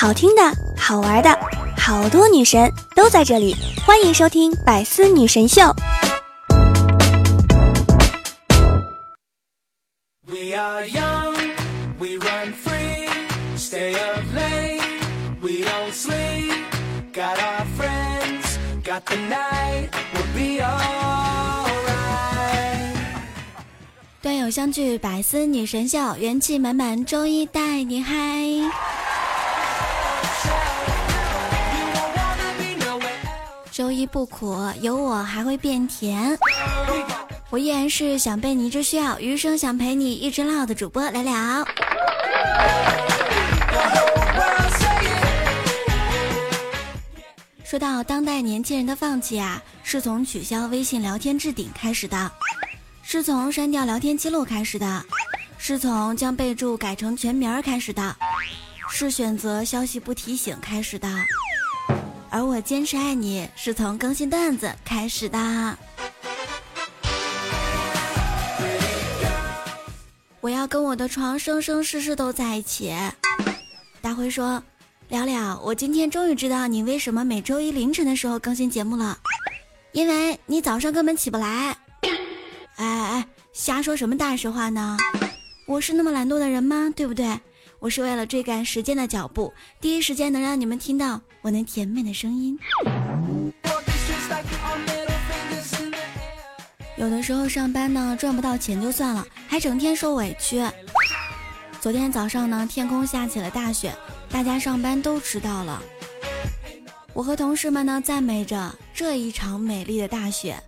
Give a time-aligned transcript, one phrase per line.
[0.00, 0.42] 好听的、
[0.78, 1.38] 好玩的，
[1.76, 3.54] 好多女神都在这里，
[3.84, 5.60] 欢迎收听《百思女神秀》。
[24.22, 29.09] 段友相聚，百思女神秀，元气满满，周一带你嗨。
[33.70, 36.36] 周一不苦，有我还会变甜。
[37.50, 41.64] 我依然是想被你一直需要，余生想陪你一直唠的主播来了。
[47.64, 52.30] 说到当代年轻人的放弃啊，是从取消微信聊天置顶开始的，
[53.02, 55.04] 是从删掉聊天记录开始的，
[55.58, 58.16] 是从将备注改成全名开始的，
[58.90, 61.08] 是选择消息不提醒开始的。
[62.30, 65.78] 而我坚持爱你是从更新段子开始的。
[70.40, 72.94] 我要跟我的床生生世世都在一起。
[74.00, 74.62] 大辉说
[75.10, 79.18] ：“聊聊，我今天终于知道你为什么每周一凌晨的时候更新节目了，
[79.92, 81.76] 因为你早上根本起不来。”
[82.76, 84.96] 哎哎，瞎说什么大实话呢？
[85.66, 86.90] 我是那么懒惰的人吗？
[86.96, 87.38] 对不对？
[87.80, 92.58] 我是为了追赶时间的脚步，第一时间能让你们听到我那甜美的声音。
[96.96, 100.62] 有的时候上班呢赚不到钱就算了，还整天受委屈。
[101.80, 103.94] 昨天早上呢，天空下起了大雪，
[104.28, 105.82] 大家上班都迟到了。
[107.14, 110.62] 我和同事们呢赞美着这一场美丽的大雪，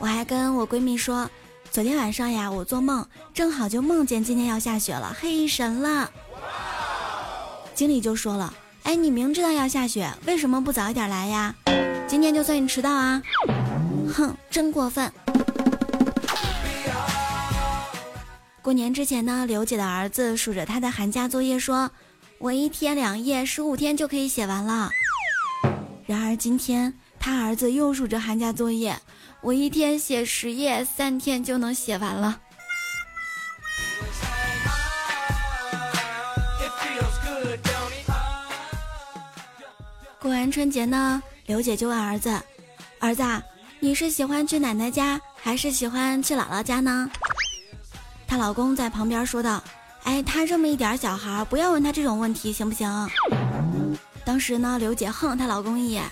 [0.00, 1.30] 我还跟我闺蜜说，
[1.70, 6.10] 昨天晚上呀，我做梦正好就梦见今天要下雪了，嘿神了。
[7.72, 8.52] 经理就说了
[8.84, 11.54] ：“哎，你明知道要下雪，为什么不早一点来呀？
[12.06, 13.22] 今天就算你迟到啊！
[14.14, 15.12] 哼，真过分。”
[18.62, 21.90] 过年之前呢，刘姐的儿子数着他的寒假作业说
[22.38, 24.90] ：“我一天两页，十五天就可以写完了。”
[26.06, 28.98] 然而今天他儿子又数着寒假作业
[29.42, 32.40] ：“我一天写十页，三天就能写完了。”
[40.28, 42.38] 过完春节呢，刘姐就问儿子
[43.00, 43.22] ：“儿子，
[43.80, 47.10] 你是喜欢去奶奶家，还是喜欢去姥姥家呢？”
[48.28, 49.64] 她老公在旁边说道
[50.04, 52.86] ：“哎，他这么一点小孩，不要问他这种问题，行不行？”
[54.22, 56.04] 当时呢，刘姐横她老公一眼：“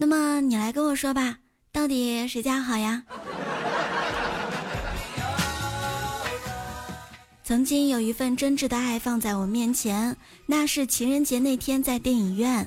[0.00, 1.36] 那么你来跟我说吧，
[1.70, 3.02] 到底谁家好呀？”
[7.44, 10.16] 曾经有一份真挚的爱放在我面前，
[10.46, 12.66] 那是情人节那天在电影院。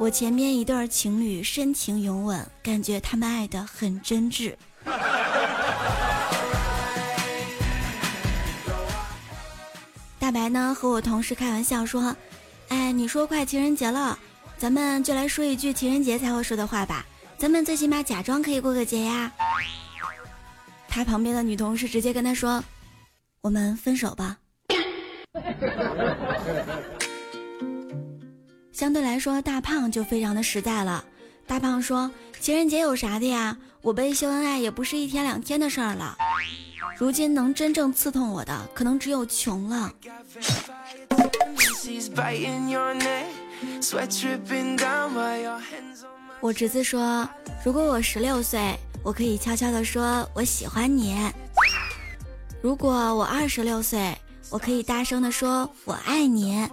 [0.00, 4.54] 我前面一对情侣深情拥吻，感觉他们爱的很真挚。
[10.18, 12.16] 大白呢和我同事开玩笑说
[12.68, 14.18] ：“哎，你说快情人节了，
[14.56, 17.04] 咱们就来说一句情人节才会说的话吧，
[17.36, 19.30] 咱们最起码假装可以过个节呀。”
[20.88, 22.64] 他旁边的女同事直接跟他说
[23.42, 24.38] ：“我们分手吧。”
[28.72, 31.04] 相对来说，大胖就非常的实在了。
[31.46, 32.10] 大胖说
[32.40, 33.56] ：“情人节有啥的呀？
[33.82, 36.16] 我被秀恩爱也不是一天两天的事儿了。
[36.96, 39.92] 如今能真正刺痛我的，可能只有穷了。”
[46.40, 47.28] 我侄子说
[47.64, 51.30] ：“如果我十六岁，我可以悄悄的说我喜欢你；
[52.62, 54.16] 如果我二十六岁，
[54.48, 56.68] 我可以大声的说我爱你。”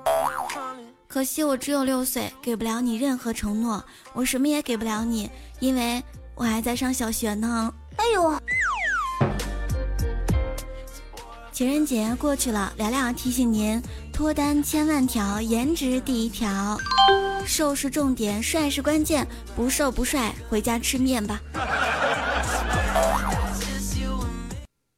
[1.17, 3.83] 可惜我只有六岁，给不了你任何承诺，
[4.13, 5.27] 我什么也给不了你，
[5.59, 5.99] 因为
[6.35, 7.73] 我还在上小学呢。
[7.95, 8.39] 哎呦！
[11.51, 13.81] 情人节过去了，聊聊提醒您：
[14.13, 16.77] 脱单千万条，颜值第一条，
[17.47, 21.41] 瘦是重点，帅是关键，不瘦不帅，回家吃面吧。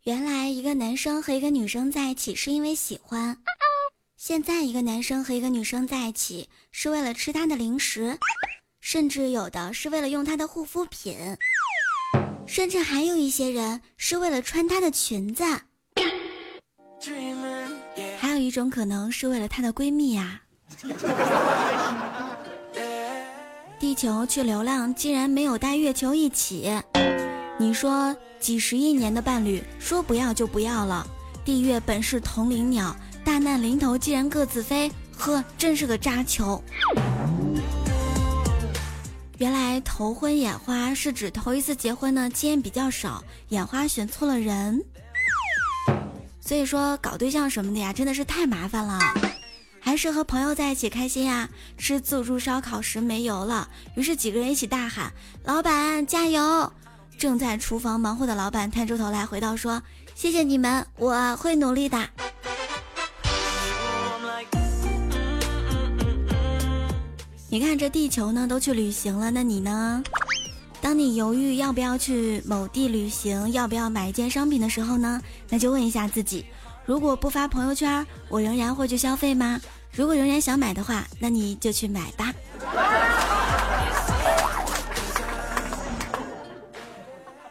[0.03, 3.37] 原来一个男生和一个女生在一起是因为喜欢。
[4.21, 8.19] 现在一个男生和一个女生在一起是为了吃他的零食，
[8.81, 11.15] 甚至有的是为了用他的护肤品，
[12.45, 15.45] 甚至还有一些人是为了穿他的裙子，
[18.19, 20.41] 还有一种可能是为了她的闺蜜呀。
[23.79, 26.69] 地球去流浪竟然没有带月球一起，
[27.57, 31.07] 你说几十亿年的伴侣说不要就不要了，
[31.45, 32.93] 地月本是同林鸟。
[33.29, 36.63] 大难临头，竟然各自飞，呵，真是个渣球。
[39.37, 44.83] 原来头婚眼花是指头一次结婚呢，经验比较少，眼花选错了人。
[46.41, 48.97] 所以说搞对象什么的呀，真的是太麻烦了。
[49.79, 51.47] 还是和朋友在一起开心呀。
[51.77, 55.13] 吃自助烧烤时没油了，于是几个人一起大喊
[55.45, 56.73] ：“老板加油！”
[57.15, 59.83] 正在厨房忙活的老板探出头来回道说
[60.15, 62.09] ：“谢谢你们，我会努力的。”
[67.51, 70.03] 你看这地球呢都去旅行了，那你呢？
[70.79, 75.19] 当你犹豫要不要去某地旅行，要不要买一件商品的时候呢，
[75.49, 76.45] 那就问一下自己：
[76.85, 79.59] 如果不发朋友圈，我仍然会去消费吗？
[79.91, 82.31] 如果仍然想买的话，那你就去买吧。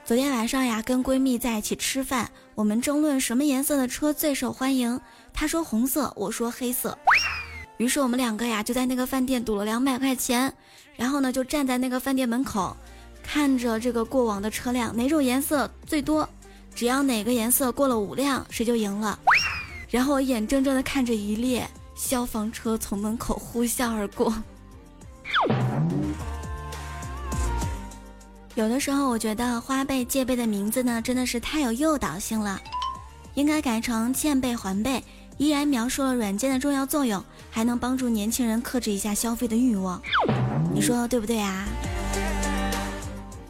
[0.05, 5.01] 昨天晚上呀，跟闺蜜在一起吃饭，我们争论什么颜色的车最受欢迎。
[5.35, 6.97] 她说红色，我说黑色。
[7.79, 10.53] 于是我们两个呀，就在那个饭店赌了两百块钱，
[10.97, 12.77] 然后呢，就站在那个饭店门口，
[13.23, 16.29] 看着这个过往的车辆哪种颜色最多，
[16.75, 19.19] 只要哪个颜色过了五辆，谁就赢了。
[19.89, 24.35] 然后我眼睁睁的看着一列消防车从门口呼啸而过。
[28.57, 32.61] 有的时候，我觉得花呗、借呗的名字呢，真的是太有诱导性了，
[33.35, 35.01] 应该改成欠呗还呗。
[35.39, 40.03] 依然描述了软件的重要作用，还能帮助年轻人克制一下消费的欲望，
[40.75, 41.67] 你说对不对啊？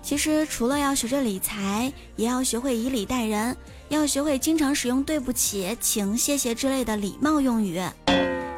[0.02, 3.54] 其实除了要学着理财，也要学会以礼待人，
[3.88, 7.82] 要学会经常使用对不起、请、谢谢之类的礼貌用语，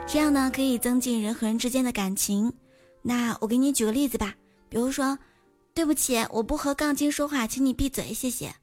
[0.07, 2.53] 这样呢可以增进人和人之间的感情。
[3.03, 4.35] 那我给你举个例子吧，
[4.69, 5.19] 比如说，
[5.75, 8.55] 对不起，我不和杠精说话，请你闭嘴，谢谢。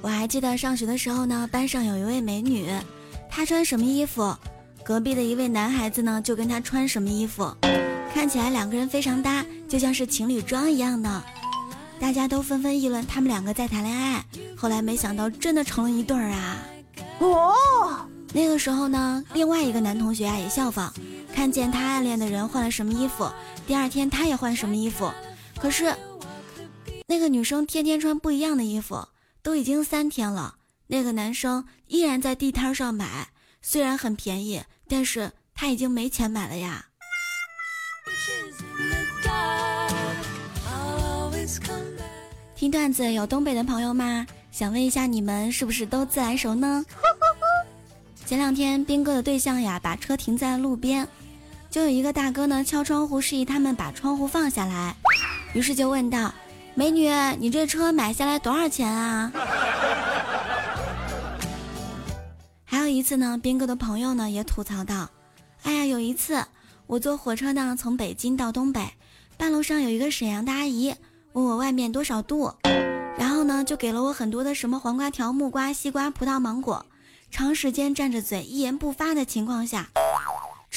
[0.00, 2.70] 我还记得上学的时候呢，班上有一位美女，
[3.28, 4.34] 她穿什么衣服，
[4.84, 7.52] 隔壁的一位男孩子呢就跟她穿什么衣服，
[8.14, 11.22] 看起来两个人非常搭，就像是情侣装一样的。
[12.00, 14.24] 大家都纷纷议论他们两个在谈恋爱，
[14.56, 16.56] 后来没想到真的成了一对儿啊！
[17.18, 17.52] 哦，
[18.32, 20.92] 那个时候呢，另外一个男同学啊也效仿，
[21.34, 23.28] 看见他暗恋的人换了什么衣服，
[23.66, 25.10] 第二天他也换什么衣服，
[25.58, 25.92] 可是
[27.08, 29.04] 那个女生天天穿不一样的衣服。
[29.48, 30.56] 都已经三天了，
[30.88, 33.28] 那个男生依然在地摊上买，
[33.62, 36.84] 虽然很便宜，但是他已经没钱买了呀。
[42.54, 44.26] 听段子有东北的朋友吗？
[44.52, 46.84] 想问一下你们是不是都自来熟呢？
[48.26, 51.08] 前两天兵哥的对象呀，把车停在路边，
[51.70, 54.94] 就有一个大哥呢敲窗户示意他们把窗户放下来，
[55.54, 56.34] 于是就问道。
[56.78, 57.10] 美女，
[57.40, 59.32] 你这车买下来多少钱啊？
[62.64, 65.10] 还有一次呢，斌哥的朋友呢也吐槽道
[65.64, 66.44] ：“哎呀，有一次
[66.86, 68.92] 我坐火车呢，从北京到东北，
[69.36, 70.94] 半路上有一个沈阳的阿姨
[71.32, 72.54] 问我外面多少度，
[73.18, 76.86] 然后呢就给了我很多的什么黄瓜条、木瓜、西瓜、葡萄、芒果，
[77.28, 79.88] 长时间占着嘴一言不发的情况下。”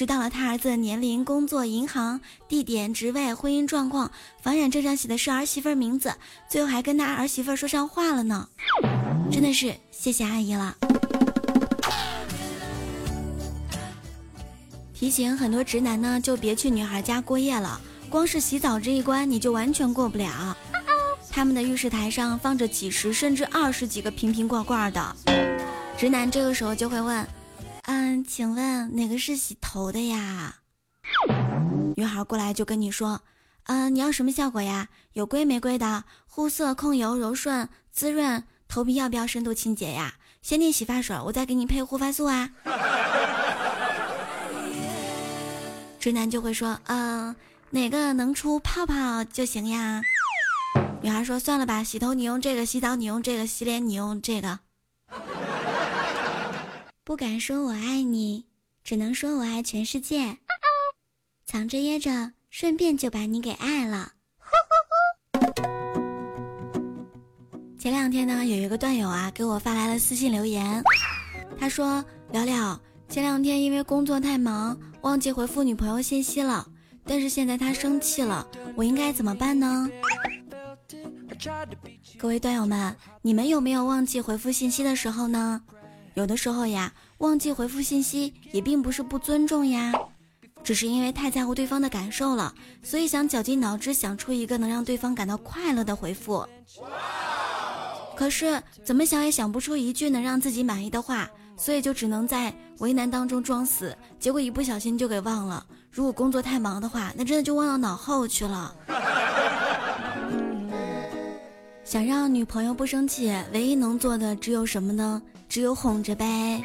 [0.02, 4.12] 知道了他儿子的年龄、工作、银行、地点、职位、婚姻状况，
[4.42, 6.12] 房产证上写的是儿媳妇名字，
[6.50, 8.50] 最后还跟他儿媳妇说上话了呢，
[9.32, 10.76] 真的是谢谢阿姨了。
[14.92, 17.80] 提醒很多直男呢，就别去女孩家过夜了，
[18.10, 20.58] 光是洗澡这一关你就完全过不了。
[21.30, 25.16] 他们的浴室台上放着几十甚至二十几个瓶瓶罐罐的，
[25.96, 27.24] 直男这个时候就会问。
[27.94, 30.56] 嗯，请问哪个是洗头的呀？
[31.98, 33.22] 女孩过来就跟你说，
[33.66, 34.88] 嗯，你要什么效果呀？
[35.12, 36.06] 有硅没硅的？
[36.26, 40.14] 护色、控油、柔顺、滋润，头皮要不要深度清洁呀？
[40.42, 42.50] 先定洗发水，我再给你配护发素啊。
[46.00, 47.36] 直男就会说，嗯，
[47.72, 50.02] 哪个能出泡泡就行呀？
[51.02, 54.60] 女孩说，算了吧，洗头你用这个，洗澡你用这个，洗脸你用这个。
[57.04, 58.46] 不敢说我爱你，
[58.84, 60.38] 只能说我爱全世界。
[61.44, 64.12] 藏着掖着，顺便就把你给爱了。
[67.80, 70.84] 前两天呢，有一个段友啊给我发来了私信留言，
[71.60, 72.80] 他说：“聊聊，
[73.10, 76.68] 前两天因为工作太忙，忘记回复女朋友信息了，
[77.04, 79.90] 但是现在她生气了，我应该怎么办呢？”
[82.20, 85.64] 各位段友们，你们有没有忘记回复信息的时候呢？
[86.14, 89.94] 有的时候呀，忘记回复信息也并不是不尊重呀，
[90.64, 92.54] 只是因为太在乎对方的感受了，
[92.84, 96.46] 所以想绞尽脑汁想出一个能让对方感到快乐的回复。
[98.16, 105.66] 可是怎么想也想不出一句能让自己满意的话，所以就只能在为难当中装死，结果一不小心就给忘了。
[105.90, 108.76] 如果工作太忙的话，那真的就忘到脑后去了。
[111.84, 115.22] 想让女朋友不生气，唯一能做的只有什么呢？
[115.52, 116.64] 只有哄着呗。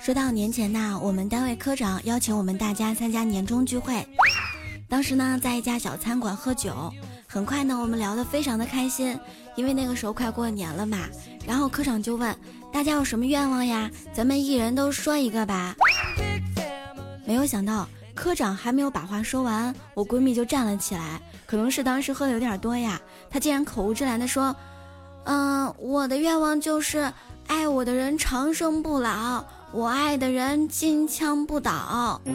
[0.00, 4.02] 说到年前呢，我们单位科长邀请我们大家参加年终聚会，
[4.88, 6.90] 当时呢在一家小餐馆喝酒，
[7.26, 9.14] 很快呢我们聊得非常的开心，
[9.54, 11.00] 因为那个时候快过年了嘛。
[11.46, 12.34] 然后科长就问
[12.72, 13.90] 大家有什么愿望呀？
[14.14, 15.76] 咱们一人都说一个吧。
[17.26, 21.20] 没有想到科长还没有把话说完，我闺蜜就站了起来。
[21.44, 22.98] 可能是当时喝的有点多呀，
[23.28, 24.56] 她竟然口无遮拦的说
[25.24, 27.12] ：“嗯，我的愿望就是
[27.46, 32.20] 爱我的人长生不老，我爱的人金枪不倒。”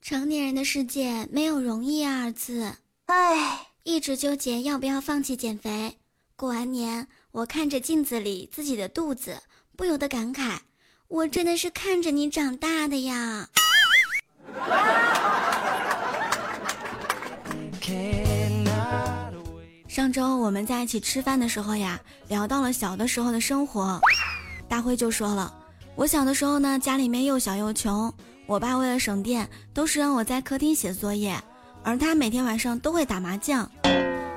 [0.00, 2.74] 成年人的世界没有容易二字，
[3.06, 5.98] 唉，一直纠结要不要放弃减肥。
[6.36, 9.42] 过完年，我看着镜子里自己的肚子，
[9.76, 10.58] 不由得感慨：
[11.08, 13.48] 我真的是看着你长大的呀。
[19.96, 21.98] 上周我们在一起吃饭的时候呀，
[22.28, 23.98] 聊到了小的时候的生活，
[24.68, 25.50] 大辉就说了，
[25.94, 28.12] 我小的时候呢，家里面又小又穷，
[28.44, 31.42] 我爸为了省电，都是让我在客厅写作业，
[31.82, 33.66] 而他每天晚上都会打麻将。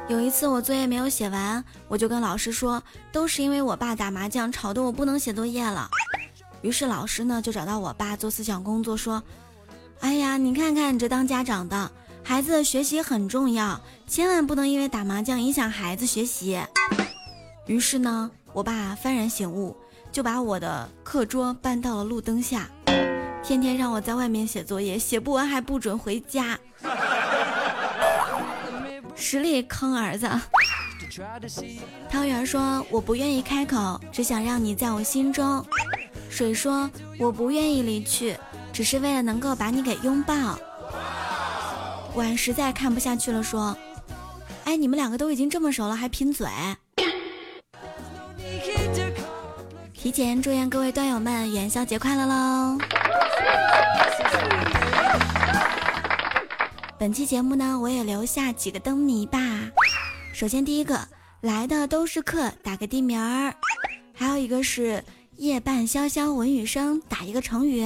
[0.08, 5.90] 有一次我作业没有写完，我就跟老师说，都是因为我爸打麻将吵得我不能写作业了。
[6.62, 9.22] 于是老师呢就找到我爸做思想工作，说。
[10.00, 11.92] 哎呀，你看看你这当家长的，
[12.30, 16.60] 孩子的学习很重要，千万不能因为打麻将影响孩子学习。
[17.66, 19.76] 于是呢，我爸幡然醒悟，
[20.12, 22.70] 就把我的课桌搬到了路灯下，
[23.44, 26.56] 天天让我在外面写作业，写不完还不准回家。
[29.16, 30.30] 实力坑儿子。
[32.12, 35.66] 汤圆说：“我不愿意开口，只想让你在我心中。”
[36.30, 38.38] 水说：“我不愿意离去。”
[38.72, 40.58] 只是为了能够把你给拥抱，
[42.16, 43.76] 婉实在看不下去了，说
[44.66, 46.48] ：“哎，你们两个都已经这么熟了，还贫嘴。”
[49.94, 52.78] 提前祝愿各位段友们元宵节快乐喽！
[56.98, 59.40] 本期节目呢，我也留下几个灯谜吧。
[60.34, 61.00] 首先第一个，
[61.42, 63.54] 来的都是客，打个地名儿；
[64.14, 65.04] 还有一个是
[65.36, 67.86] 夜半潇潇闻雨声，打一个成语。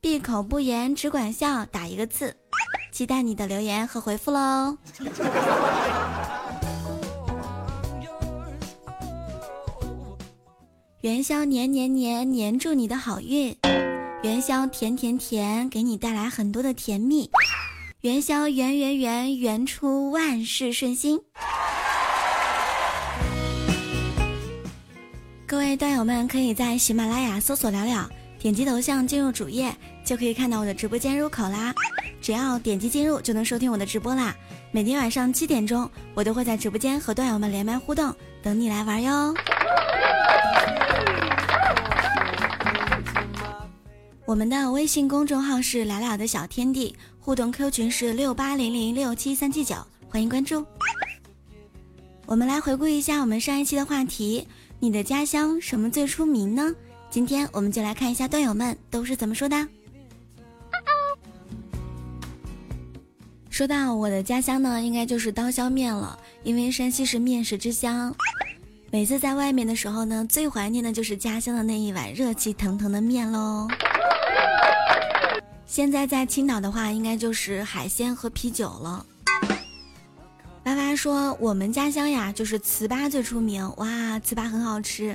[0.00, 2.36] 闭口不言，只管笑，打一个字，
[2.92, 4.76] 期待你的留言和回复喽。
[11.00, 13.54] 元宵年年年，年祝你的好运；
[14.22, 17.30] 元宵甜甜甜，给你带来很多的甜蜜；
[18.02, 21.18] 元宵圆圆圆，圆出万事顺心。
[25.46, 28.06] 各位段友们，可以在喜马拉雅搜索聊聊。
[28.38, 29.72] 点击头像进入主页，
[30.04, 31.74] 就可以看到我的直播间入口啦。
[32.20, 34.34] 只要点击进入，就能收听我的直播啦。
[34.70, 39.34] 每天晚上七点钟，我都会在直播间和段友们连麦互动，等你来玩哟。
[44.24, 49.76] 我们的微信公众号是聊聊的小天地，互动 Q 群是六八零零六七三七九，
[50.08, 50.64] 欢迎关注。
[52.24, 54.46] 我们来回顾一下我们上一期的话题：
[54.78, 56.72] 你的家乡什么最出名呢？
[57.10, 59.68] 今天我们就来看一下段友们都是怎么说的。
[63.52, 68.12] 说到我的家乡呢，应该就是刀削面了，因为山西是面食之乡。
[68.90, 73.68] 每次在外面的时候呢，最怀念的就是家乡的那一碗热气腾腾的面喽。
[75.66, 79.04] 现在在青岛的话，应该就是海鲜和啤酒了。
[80.64, 83.86] 娃娃说，我们家乡呀，就是糍粑最出名，哇，
[84.20, 85.14] 糍粑很好吃。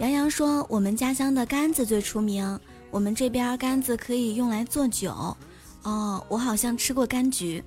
[0.00, 5.34] 杨洋说：“我们家乡的柑子最出名，我们这边柑子可以用来做酒。
[5.86, 7.62] 哦，我好像吃过柑橘。”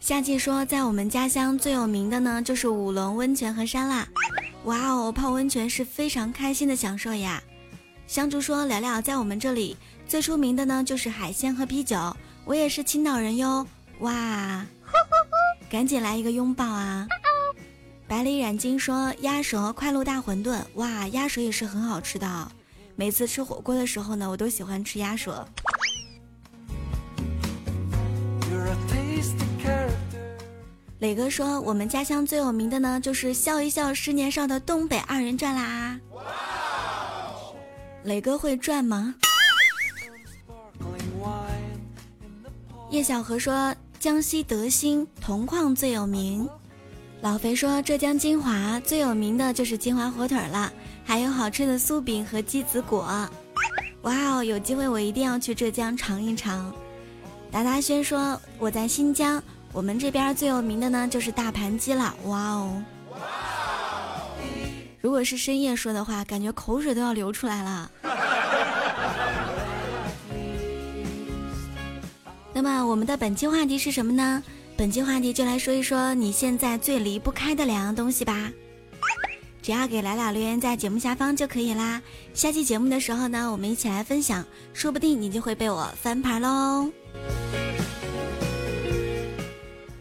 [0.00, 4.04] 夏季说：“在我们家乡最有名的呢，就是五龙温泉和沙拉。
[4.64, 7.40] 哇哦，泡温泉是非常开心的享受呀。”
[8.08, 9.76] 香竹说：“聊聊在我们这里
[10.08, 11.96] 最出名的呢，就是海鲜和啤酒。
[12.44, 13.64] 我也是青岛人哟。
[14.00, 14.66] 哇，
[15.70, 17.06] 赶紧来一个拥抱啊！”
[18.08, 22.52] 百里染金说：“鸭舌快乐大馄饨，哇，鸭舌也是很好吃的。
[22.96, 25.46] 每次吃火锅的时候呢，我都喜欢吃鸭舌。”
[31.02, 36.22] 磊哥说：“我们家乡最有名的呢，就是笑一笑十年少的东北二人转啦。”哇
[38.04, 39.12] 磊哥会转吗？
[42.90, 46.48] 叶小河说江西德兴铜矿最有名。
[47.20, 50.72] 老肥说浙江金华最有名的就是金华火腿了，
[51.04, 53.28] 还有好吃的酥饼和鸡子果。
[54.02, 56.72] 哇哦，有机会我一定要去浙江尝一尝。
[57.50, 59.42] 达达轩说我在新疆，
[59.72, 62.14] 我们这边最有名的呢就是大盘鸡了。
[62.24, 62.82] 哇哦。
[65.00, 67.90] 如果是深夜说的话，感觉口水都要流出来了。
[72.54, 74.42] 那么我们的本期话题是什么呢？
[74.76, 78.50] 本期话题就来说一说你现在最离不开的两样东西吧。
[79.60, 82.00] 只要给来俩留言在节目下方就可以啦。
[82.34, 86.90] 下期节目的时候呢，我们一起来分享，说不定你就会被我翻牌喽。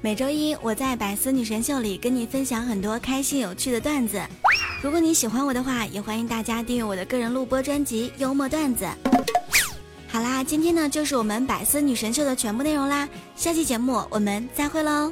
[0.03, 4.20] 每周一我在百思女神秀里跟你分享很多开心有趣的段子。
[4.81, 8.84] 如果你喜欢我的话，也欢迎大家订阅我的个人录播专辑《幽默段子》。
[10.08, 15.12] 好啦，今天呢就是我们百思女神秀的全部内容啦，下期节目我们再会喽。